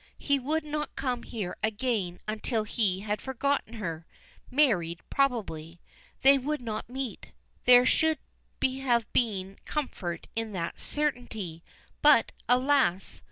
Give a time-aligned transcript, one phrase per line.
[0.17, 4.07] He would not come here again until he had forgotten her
[4.49, 5.79] married, probably.
[6.23, 7.27] They would not meet.
[7.65, 8.17] There should
[8.63, 11.63] have been comfort in that certainty,
[12.01, 13.19] but, alas!